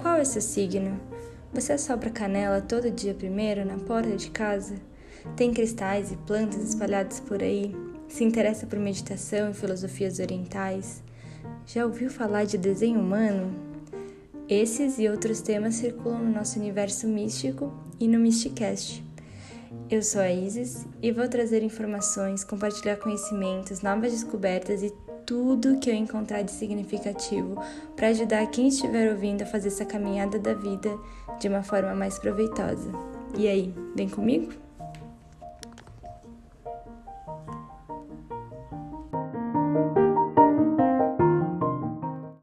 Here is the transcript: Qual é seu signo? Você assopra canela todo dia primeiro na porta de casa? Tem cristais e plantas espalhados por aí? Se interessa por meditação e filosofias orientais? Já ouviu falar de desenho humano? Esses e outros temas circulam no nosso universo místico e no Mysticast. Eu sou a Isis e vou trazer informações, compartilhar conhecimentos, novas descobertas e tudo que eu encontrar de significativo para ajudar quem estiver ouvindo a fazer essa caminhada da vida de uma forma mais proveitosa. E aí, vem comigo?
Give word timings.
Qual 0.00 0.16
é 0.16 0.24
seu 0.24 0.40
signo? 0.40 0.98
Você 1.52 1.74
assopra 1.74 2.08
canela 2.08 2.62
todo 2.62 2.90
dia 2.90 3.12
primeiro 3.12 3.66
na 3.66 3.76
porta 3.76 4.16
de 4.16 4.30
casa? 4.30 4.76
Tem 5.36 5.52
cristais 5.52 6.10
e 6.10 6.16
plantas 6.16 6.70
espalhados 6.70 7.20
por 7.20 7.42
aí? 7.42 7.76
Se 8.08 8.24
interessa 8.24 8.66
por 8.66 8.78
meditação 8.78 9.50
e 9.50 9.54
filosofias 9.54 10.18
orientais? 10.18 11.02
Já 11.66 11.84
ouviu 11.84 12.08
falar 12.08 12.44
de 12.44 12.56
desenho 12.56 12.98
humano? 12.98 13.54
Esses 14.48 14.98
e 14.98 15.06
outros 15.06 15.42
temas 15.42 15.74
circulam 15.74 16.24
no 16.24 16.32
nosso 16.32 16.58
universo 16.58 17.06
místico 17.06 17.70
e 18.00 18.08
no 18.08 18.18
Mysticast. 18.18 19.04
Eu 19.88 20.02
sou 20.02 20.20
a 20.20 20.30
Isis 20.30 20.86
e 21.00 21.12
vou 21.12 21.28
trazer 21.28 21.62
informações, 21.62 22.42
compartilhar 22.42 22.96
conhecimentos, 22.96 23.82
novas 23.82 24.10
descobertas 24.12 24.82
e 24.82 24.92
tudo 25.24 25.78
que 25.78 25.88
eu 25.88 25.94
encontrar 25.94 26.42
de 26.42 26.50
significativo 26.50 27.56
para 27.94 28.08
ajudar 28.08 28.46
quem 28.48 28.66
estiver 28.66 29.12
ouvindo 29.12 29.42
a 29.42 29.46
fazer 29.46 29.68
essa 29.68 29.84
caminhada 29.84 30.40
da 30.40 30.54
vida 30.54 30.90
de 31.38 31.48
uma 31.48 31.62
forma 31.62 31.94
mais 31.94 32.18
proveitosa. 32.18 32.90
E 33.38 33.46
aí, 33.46 33.72
vem 33.94 34.08
comigo? 34.08 34.52